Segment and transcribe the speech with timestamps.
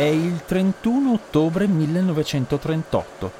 [0.00, 3.32] È il 31 ottobre 1938.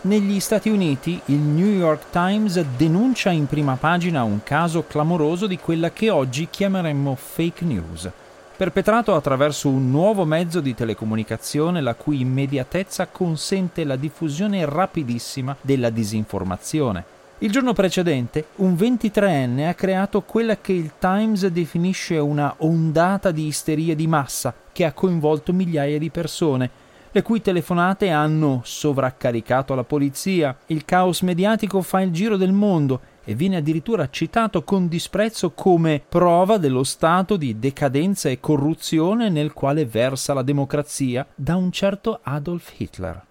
[0.00, 5.58] Negli Stati Uniti il New York Times denuncia in prima pagina un caso clamoroso di
[5.58, 8.10] quella che oggi chiameremmo fake news,
[8.56, 15.90] perpetrato attraverso un nuovo mezzo di telecomunicazione la cui immediatezza consente la diffusione rapidissima della
[15.90, 17.04] disinformazione.
[17.38, 23.46] Il giorno precedente, un 23enne ha creato quella che il Times definisce una ondata di
[23.46, 26.70] isteria di massa che ha coinvolto migliaia di persone,
[27.10, 30.56] le cui telefonate hanno sovraccaricato la polizia.
[30.66, 36.00] Il caos mediatico fa il giro del mondo e viene addirittura citato con disprezzo come
[36.08, 42.20] prova dello stato di decadenza e corruzione nel quale versa la democrazia da un certo
[42.22, 43.26] Adolf Hitler.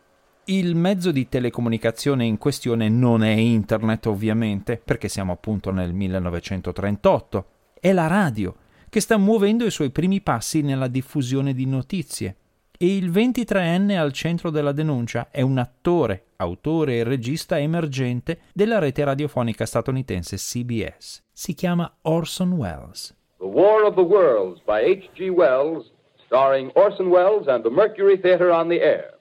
[0.48, 7.46] Il mezzo di telecomunicazione in questione non è internet ovviamente, perché siamo appunto nel 1938,
[7.80, 8.54] è la radio,
[8.90, 12.36] che sta muovendo i suoi primi passi nella diffusione di notizie.
[12.80, 18.78] E il 23enne al centro della denuncia è un attore, autore e regista emergente della
[18.78, 21.24] rete radiofonica statunitense CBS.
[21.32, 23.16] Si chiama Orson Welles.
[23.40, 25.30] The War of the Worlds by H.G.
[25.30, 25.92] Wells,
[26.26, 29.16] starring Orson Welles and the Mercury Theatre on the Air.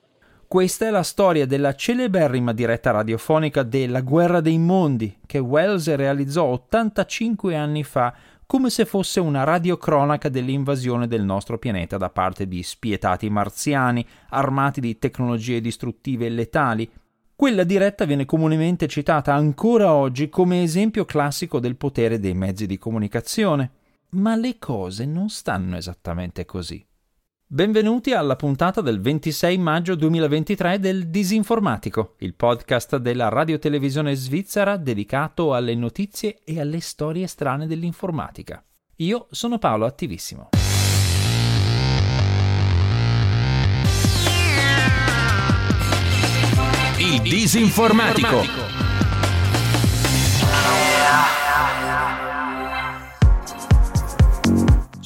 [0.48, 6.44] Questa è la storia della celeberrima diretta radiofonica della Guerra dei Mondi che Wells realizzò
[6.44, 8.14] 85 anni fa
[8.46, 14.80] come se fosse una radiocronaca dell'invasione del nostro pianeta da parte di spietati marziani armati
[14.80, 16.90] di tecnologie distruttive e letali.
[17.34, 22.78] Quella diretta viene comunemente citata ancora oggi come esempio classico del potere dei mezzi di
[22.78, 23.70] comunicazione.
[24.10, 26.82] Ma le cose non stanno esattamente così.
[27.48, 35.54] Benvenuti alla puntata del 26 maggio 2023 del Disinformatico, il podcast della radiotelevisione svizzera dedicato
[35.54, 38.60] alle notizie e alle storie strane dell'informatica.
[38.96, 40.48] Io sono Paolo Attivissimo.
[46.98, 48.65] Il Disinformatico.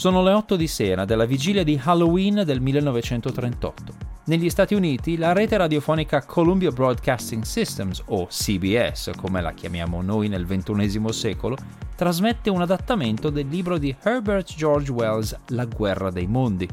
[0.00, 3.92] Sono le 8 di sera della vigilia di Halloween del 1938.
[4.24, 10.28] Negli Stati Uniti la rete radiofonica Columbia Broadcasting Systems, o CBS come la chiamiamo noi
[10.28, 11.54] nel XXI secolo,
[11.96, 16.66] trasmette un adattamento del libro di Herbert George Wells La guerra dei mondi.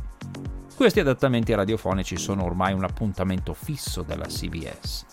[0.74, 5.06] Questi adattamenti radiofonici sono ormai un appuntamento fisso della CBS.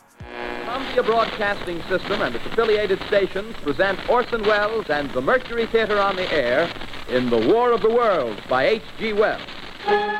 [0.65, 6.15] Columbia Broadcasting System and its affiliated stations present Orson Welles and the Mercury Theatre on
[6.15, 6.69] the Air
[7.17, 9.13] in The War of the Worlds by H.G.
[9.17, 9.43] Wells.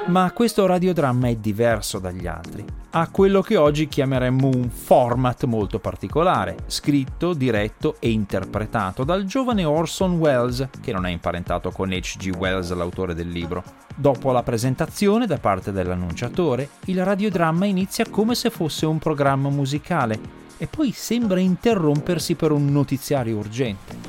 [0.07, 2.65] Ma questo radiodramma è diverso dagli altri.
[2.91, 9.65] Ha quello che oggi chiameremmo un format molto particolare, scritto, diretto e interpretato dal giovane
[9.65, 12.31] Orson Welles, che non è imparentato con H.G.
[12.37, 13.65] Wells, l'autore del libro.
[13.97, 20.43] Dopo la presentazione da parte dell'annunciatore, il radiodramma inizia come se fosse un programma musicale
[20.59, 24.04] e poi sembra interrompersi per un notiziario urgente.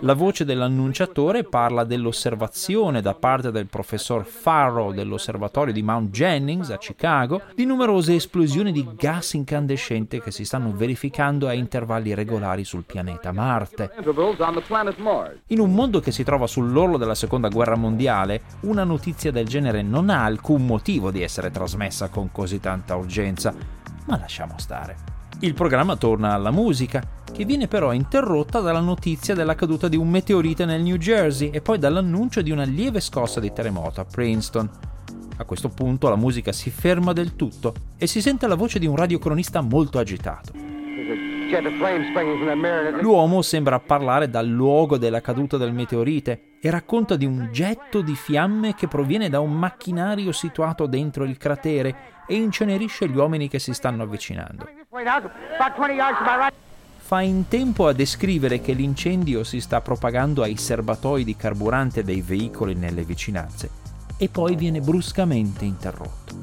[0.00, 6.78] La voce dell'annunciatore parla dell'osservazione da parte del professor Farrow dell'osservatorio di Mount Jennings a
[6.78, 12.84] Chicago di numerose esplosioni di gas incandescente che si stanno verificando a intervalli regolari sul
[12.84, 13.92] pianeta Marte.
[15.48, 19.82] In un mondo che si trova sull'orlo della seconda guerra mondiale, una notizia del genere
[19.82, 23.54] non ha alcun motivo di essere trasmessa con così tanta urgenza
[24.06, 25.13] ma lasciamo stare.
[25.44, 30.08] Il programma torna alla musica, che viene però interrotta dalla notizia della caduta di un
[30.08, 34.70] meteorite nel New Jersey e poi dall'annuncio di una lieve scossa di terremoto a Princeton.
[35.36, 38.86] A questo punto la musica si ferma del tutto e si sente la voce di
[38.86, 40.52] un radiocronista molto agitato.
[43.02, 48.14] L'uomo sembra parlare dal luogo della caduta del meteorite e racconta di un getto di
[48.14, 51.96] fiamme che proviene da un macchinario situato dentro il cratere
[52.26, 54.83] e incenerisce gli uomini che si stanno avvicinando.
[56.98, 62.20] Fa in tempo a descrivere che l'incendio si sta propagando ai serbatoi di carburante dei
[62.20, 63.70] veicoli nelle vicinanze
[64.16, 66.36] e poi viene bruscamente interrotto.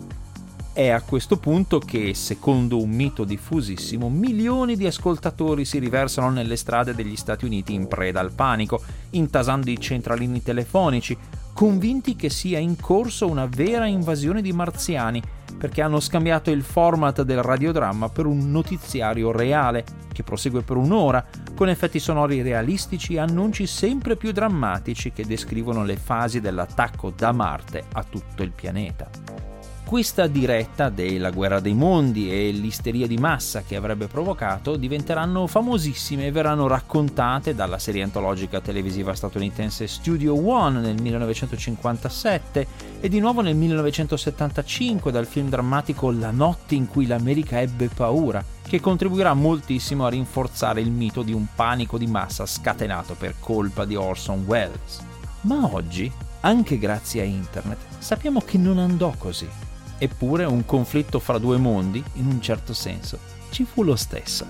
[0.73, 6.57] È a questo punto che, secondo un mito diffusissimo, milioni di ascoltatori si riversano nelle
[6.57, 8.81] strade degli Stati Uniti in preda al panico,
[9.11, 11.17] intasando i centralini telefonici,
[11.53, 15.21] convinti che sia in corso una vera invasione di marziani,
[15.61, 21.23] perché hanno scambiato il format del radiodramma per un notiziario reale, che prosegue per un'ora,
[21.55, 27.31] con effetti sonori realistici e annunci sempre più drammatici che descrivono le fasi dell'attacco da
[27.31, 29.50] Marte a tutto il pianeta.
[29.91, 36.27] Questa diretta della guerra dei mondi e l'isteria di massa che avrebbe provocato diventeranno famosissime
[36.27, 42.67] e verranno raccontate dalla serie antologica televisiva statunitense Studio One nel 1957
[43.01, 48.41] e di nuovo nel 1975 dal film drammatico La notte in cui l'America ebbe paura,
[48.65, 53.83] che contribuirà moltissimo a rinforzare il mito di un panico di massa scatenato per colpa
[53.83, 55.01] di Orson Welles.
[55.41, 56.09] Ma oggi,
[56.39, 59.70] anche grazie a internet, sappiamo che non andò così.
[60.03, 63.19] Eppure un conflitto fra due mondi, in un certo senso,
[63.51, 64.47] ci fu lo stesso.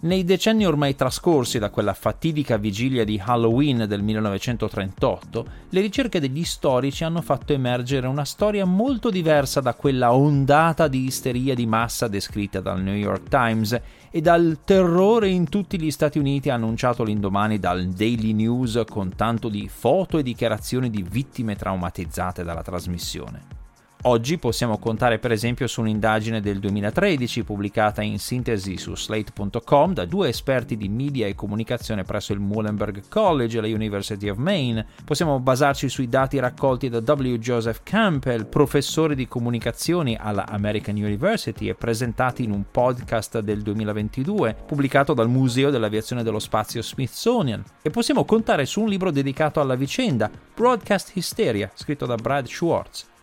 [0.00, 6.44] Nei decenni ormai trascorsi da quella fatidica vigilia di Halloween del 1938, le ricerche degli
[6.44, 12.06] storici hanno fatto emergere una storia molto diversa da quella ondata di isteria di massa
[12.06, 17.58] descritta dal New York Times e dal terrore in tutti gli Stati Uniti annunciato l'indomani
[17.58, 23.57] dal Daily News con tanto di foto e dichiarazioni di vittime traumatizzate dalla trasmissione.
[24.02, 30.04] Oggi possiamo contare per esempio su un'indagine del 2013 pubblicata in sintesi su slate.com da
[30.04, 34.86] due esperti di media e comunicazione presso il Muhlenberg College e la University of Maine.
[35.04, 37.38] Possiamo basarci sui dati raccolti da W.
[37.38, 44.58] Joseph Campbell, professore di comunicazioni alla American University e presentati in un podcast del 2022
[44.64, 47.64] pubblicato dal Museo dell'Aviazione dello Spazio Smithsonian.
[47.82, 53.16] E possiamo contare su un libro dedicato alla vicenda, Broadcast Hysteria, scritto da Brad Schwartz.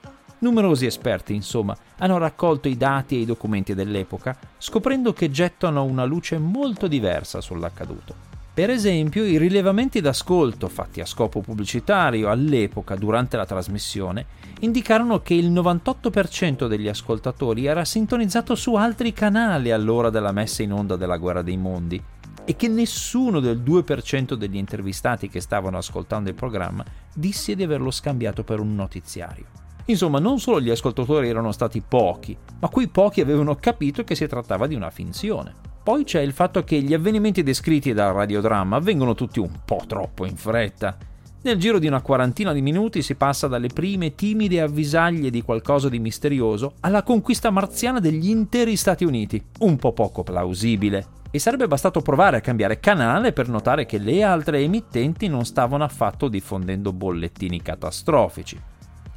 [0.46, 6.04] Numerosi esperti, insomma, hanno raccolto i dati e i documenti dell'epoca, scoprendo che gettano una
[6.04, 8.14] luce molto diversa sull'accaduto.
[8.54, 14.28] Per esempio, i rilevamenti d'ascolto fatti a scopo pubblicitario all'epoca durante la trasmissione
[14.60, 20.74] indicarono che il 98% degli ascoltatori era sintonizzato su altri canali all'ora della messa in
[20.74, 22.00] onda della Guerra dei Mondi
[22.46, 27.90] e che nessuno del 2% degli intervistati che stavano ascoltando il programma disse di averlo
[27.90, 29.64] scambiato per un notiziario.
[29.86, 34.26] Insomma, non solo gli ascoltatori erano stati pochi, ma quei pochi avevano capito che si
[34.26, 35.54] trattava di una finzione.
[35.84, 40.26] Poi c'è il fatto che gli avvenimenti descritti dal radiodramma avvengono tutti un po' troppo
[40.26, 40.98] in fretta.
[41.44, 45.88] Nel giro di una quarantina di minuti si passa dalle prime timide avvisaglie di qualcosa
[45.88, 51.06] di misterioso alla conquista marziana degli interi Stati Uniti, un po' poco plausibile.
[51.30, 55.84] E sarebbe bastato provare a cambiare canale per notare che le altre emittenti non stavano
[55.84, 58.60] affatto diffondendo bollettini catastrofici.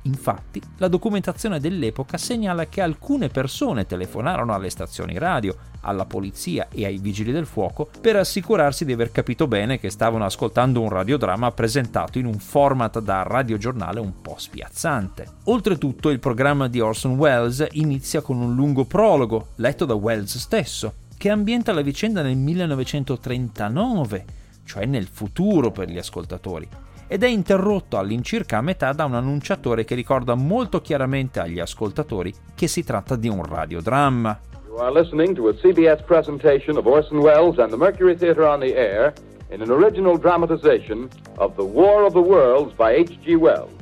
[0.02, 6.86] Infatti, la documentazione dell'epoca segnala che alcune persone telefonarono alle stazioni radio, alla polizia e
[6.86, 11.50] ai vigili del fuoco per assicurarsi di aver capito bene che stavano ascoltando un radiodramma
[11.52, 15.26] presentato in un format da radiogiornale un po' spiazzante.
[15.44, 20.94] Oltretutto, il programma di Orson Welles inizia con un lungo prologo, letto da Welles stesso,
[21.16, 24.24] che ambienta la vicenda nel 1939,
[24.64, 26.68] cioè nel futuro per gli ascoltatori
[27.08, 32.32] ed è interrotto all'incirca a metà da un annunciatore che ricorda molto chiaramente agli ascoltatori
[32.54, 34.40] che si tratta di un radiodramma.
[34.78, 38.76] Are listening to a CBS presentation of Orson Welles and the Mercury Theatre on the
[38.76, 39.12] Air
[39.50, 41.08] in an original dramatization
[41.38, 43.34] of The War of the Worlds by H.G.
[43.34, 43.77] Wells.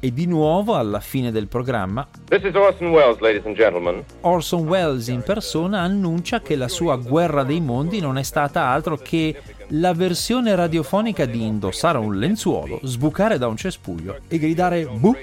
[0.00, 4.04] E di nuovo alla fine del programma Orson Welles, ladies and gentlemen.
[4.20, 8.96] Orson Welles in persona annuncia che la sua guerra dei mondi non è stata altro
[8.96, 15.16] che la versione radiofonica di indossare un lenzuolo, sbucare da un cespuglio e gridare bu.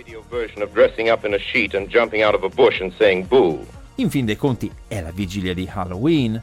[3.96, 6.40] In fin dei conti è la vigilia di Halloween.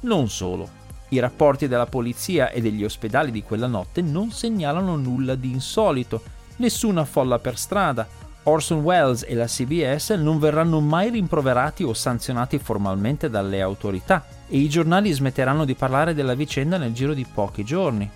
[0.00, 0.82] Non solo.
[1.14, 6.20] I rapporti della polizia e degli ospedali di quella notte non segnalano nulla di insolito,
[6.56, 8.04] nessuna folla per strada.
[8.42, 14.58] Orson Welles e la CBS non verranno mai rimproverati o sanzionati formalmente dalle autorità e
[14.58, 18.10] i giornali smetteranno di parlare della vicenda nel giro di pochi giorni.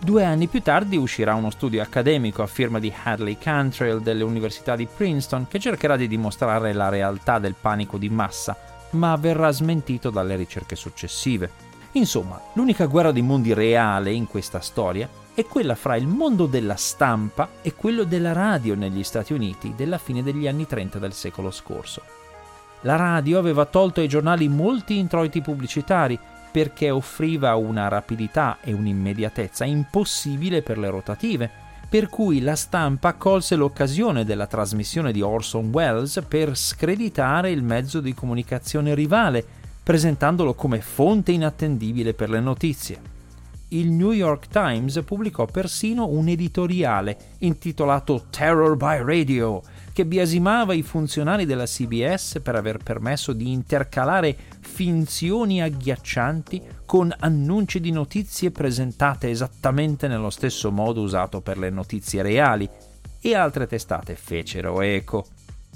[0.00, 4.86] Due anni più tardi uscirà uno studio accademico a firma di Hadley Cantrell dell'Università di
[4.86, 8.56] Princeton che cercherà di dimostrare la realtà del panico di massa,
[8.92, 11.71] ma verrà smentito dalle ricerche successive.
[11.92, 16.76] Insomma, l'unica guerra dei mondi reale in questa storia è quella fra il mondo della
[16.76, 21.50] stampa e quello della radio negli Stati Uniti della fine degli anni 30 del secolo
[21.50, 22.02] scorso.
[22.82, 26.18] La radio aveva tolto ai giornali molti introiti pubblicitari
[26.50, 31.50] perché offriva una rapidità e un'immediatezza impossibile per le rotative,
[31.88, 38.00] per cui la stampa colse l'occasione della trasmissione di Orson Welles per screditare il mezzo
[38.00, 43.10] di comunicazione rivale presentandolo come fonte inattendibile per le notizie.
[43.68, 49.62] Il New York Times pubblicò persino un editoriale intitolato Terror by Radio,
[49.94, 57.80] che biasimava i funzionari della CBS per aver permesso di intercalare finzioni agghiaccianti con annunci
[57.80, 62.68] di notizie presentate esattamente nello stesso modo usato per le notizie reali,
[63.24, 65.24] e altre testate fecero eco.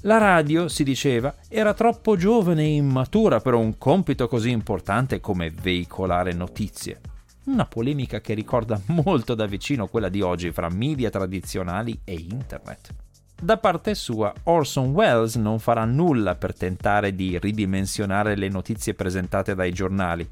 [0.06, 5.50] La radio, si diceva, era troppo giovane e immatura per un compito così importante come
[5.50, 7.00] veicolare notizie.
[7.46, 12.94] Una polemica che ricorda molto da vicino quella di oggi fra media tradizionali e internet.
[13.34, 19.56] Da parte sua, Orson Welles non farà nulla per tentare di ridimensionare le notizie presentate
[19.56, 20.28] dai giornali.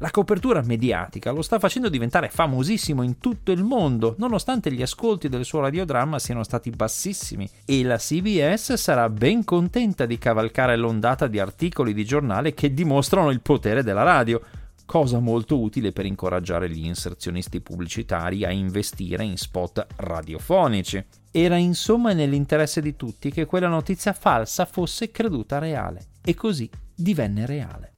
[0.00, 5.30] La copertura mediatica lo sta facendo diventare famosissimo in tutto il mondo, nonostante gli ascolti
[5.30, 11.28] del suo radiodramma siano stati bassissimi, e la CBS sarà ben contenta di cavalcare l'ondata
[11.28, 14.38] di articoli di giornale che dimostrano il potere della radio,
[14.84, 21.02] cosa molto utile per incoraggiare gli inserzionisti pubblicitari a investire in spot radiofonici.
[21.30, 27.46] Era insomma nell'interesse di tutti che quella notizia falsa fosse creduta reale, e così divenne
[27.46, 27.92] reale.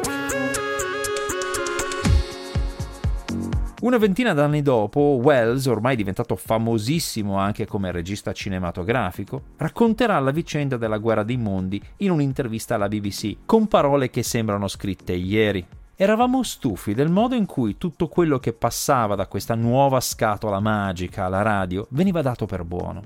[3.80, 10.76] Una ventina d'anni dopo, Wells, ormai diventato famosissimo anche come regista cinematografico, racconterà la vicenda
[10.76, 15.64] della guerra dei mondi in un'intervista alla BBC, con parole che sembrano scritte ieri.
[15.94, 21.26] Eravamo stufi del modo in cui tutto quello che passava da questa nuova scatola magica
[21.26, 23.02] alla radio veniva dato per buono.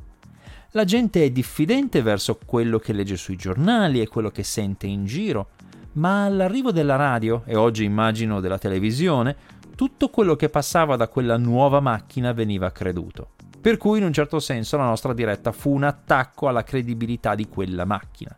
[0.70, 5.04] La gente è diffidente verso quello che legge sui giornali e quello che sente in
[5.04, 5.50] giro,
[5.94, 9.36] ma all'arrivo della radio, e oggi immagino della televisione,
[9.74, 13.30] tutto quello che passava da quella nuova macchina veniva creduto.
[13.60, 17.48] Per cui in un certo senso la nostra diretta fu un attacco alla credibilità di
[17.48, 18.36] quella macchina.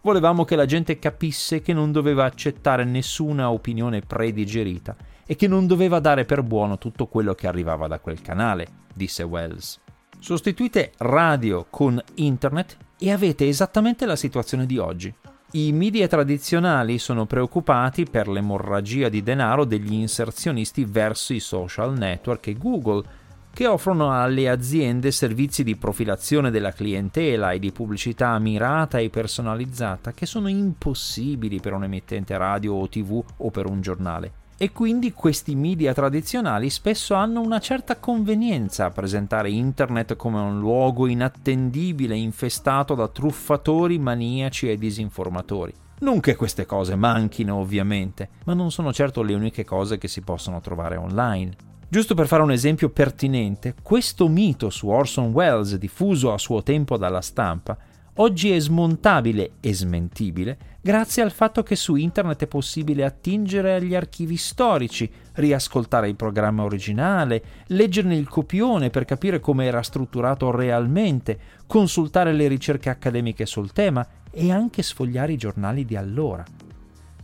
[0.00, 4.94] Volevamo che la gente capisse che non doveva accettare nessuna opinione predigerita
[5.26, 9.22] e che non doveva dare per buono tutto quello che arrivava da quel canale, disse
[9.22, 9.80] Wells.
[10.18, 15.14] Sostituite radio con internet e avete esattamente la situazione di oggi.
[15.56, 22.48] I media tradizionali sono preoccupati per l'emorragia di denaro degli inserzionisti verso i social network
[22.48, 23.04] e Google,
[23.52, 30.10] che offrono alle aziende servizi di profilazione della clientela e di pubblicità mirata e personalizzata
[30.10, 34.43] che sono impossibili per un emittente radio o tv o per un giornale.
[34.56, 40.60] E quindi questi media tradizionali spesso hanno una certa convenienza a presentare internet come un
[40.60, 45.74] luogo inattendibile infestato da truffatori, maniaci e disinformatori.
[46.00, 50.20] Non che queste cose manchino ovviamente, ma non sono certo le uniche cose che si
[50.20, 51.56] possono trovare online.
[51.88, 56.96] Giusto per fare un esempio pertinente, questo mito su Orson Welles diffuso a suo tempo
[56.96, 57.76] dalla stampa
[58.14, 63.94] oggi è smontabile e smentibile grazie al fatto che su internet è possibile attingere agli
[63.94, 71.38] archivi storici, riascoltare il programma originale, leggerne il copione per capire come era strutturato realmente,
[71.66, 76.44] consultare le ricerche accademiche sul tema e anche sfogliare i giornali di allora.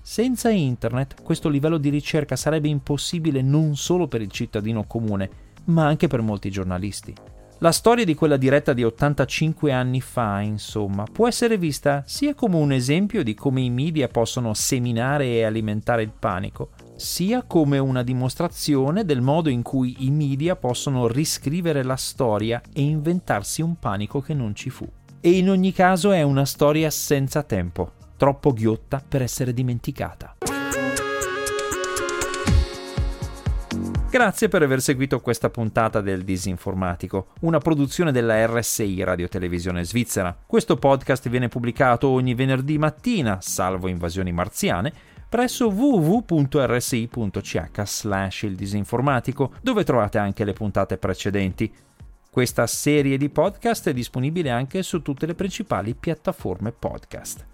[0.00, 5.30] Senza internet questo livello di ricerca sarebbe impossibile non solo per il cittadino comune,
[5.64, 7.14] ma anche per molti giornalisti.
[7.62, 12.56] La storia di quella diretta di 85 anni fa, insomma, può essere vista sia come
[12.56, 18.02] un esempio di come i media possono seminare e alimentare il panico, sia come una
[18.02, 24.22] dimostrazione del modo in cui i media possono riscrivere la storia e inventarsi un panico
[24.22, 24.88] che non ci fu.
[25.20, 30.36] E in ogni caso è una storia senza tempo, troppo ghiotta per essere dimenticata.
[34.10, 40.36] Grazie per aver seguito questa puntata del Disinformatico, una produzione della RSI Radio Televisione Svizzera.
[40.44, 44.92] Questo podcast viene pubblicato ogni venerdì mattina, salvo invasioni marziane,
[45.28, 51.72] presso www.rsi.ch slash il disinformatico, dove trovate anche le puntate precedenti.
[52.28, 57.49] Questa serie di podcast è disponibile anche su tutte le principali piattaforme podcast.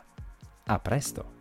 [0.65, 1.32] A presto!